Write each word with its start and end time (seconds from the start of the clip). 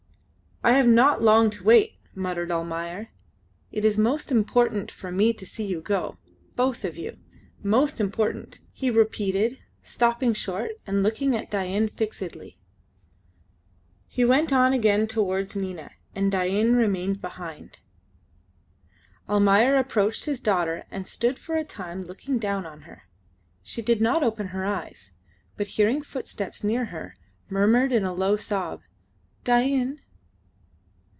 "I 0.63 0.73
have 0.73 0.85
not 0.87 1.23
long 1.23 1.49
to 1.51 1.63
wait," 1.63 1.95
muttered 2.13 2.51
Almayer. 2.51 3.07
"It 3.71 3.83
is 3.83 3.97
most 3.97 4.31
important 4.31 4.91
for 4.91 5.11
me 5.11 5.33
to 5.33 5.43
see 5.43 5.65
you 5.65 5.81
go. 5.81 6.19
Both 6.55 6.85
of 6.85 6.97
you. 6.99 7.17
Most 7.63 7.99
important," 7.99 8.59
he 8.71 8.91
repeated, 8.91 9.57
stopping 9.81 10.35
short 10.35 10.73
and 10.85 11.01
looking 11.01 11.35
at 11.35 11.49
Dain 11.49 11.87
fixedly. 11.89 12.59
He 14.07 14.23
went 14.23 14.53
on 14.53 14.71
again 14.71 15.07
towards 15.07 15.55
Nina, 15.55 15.93
and 16.13 16.31
Dain 16.31 16.73
remained 16.73 17.21
behind. 17.21 17.79
Almayer 19.27 19.75
approached 19.77 20.25
his 20.25 20.39
daughter 20.39 20.85
and 20.91 21.07
stood 21.07 21.39
for 21.39 21.55
a 21.55 21.63
time 21.63 22.03
looking 22.05 22.37
down 22.37 22.67
on 22.67 22.81
her. 22.81 23.05
She 23.63 23.81
did 23.81 23.99
not 23.99 24.21
open 24.21 24.49
her 24.49 24.63
eyes, 24.63 25.13
but 25.57 25.65
hearing 25.81 26.03
footsteps 26.03 26.63
near 26.63 26.85
her, 26.85 27.17
murmured 27.49 27.91
in 27.91 28.03
a 28.05 28.13
low 28.13 28.35
sob, 28.35 28.81
"Dain." 29.43 30.01